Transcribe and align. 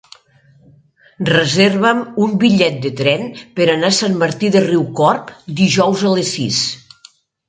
Reserva'm 1.29 1.99
un 2.27 2.31
bitllet 2.43 2.79
de 2.85 2.91
tren 3.01 3.27
per 3.59 3.67
anar 3.73 3.91
a 3.93 3.97
Sant 3.97 4.15
Martí 4.23 4.49
de 4.57 4.63
Riucorb 4.65 5.29
dijous 5.61 6.03
a 6.13 6.15
les 6.15 6.33
sis. 6.39 6.63